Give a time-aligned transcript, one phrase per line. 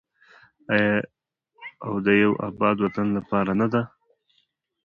[0.73, 0.97] آیا
[1.85, 3.81] او د یو اباد وطن لپاره نه ده؟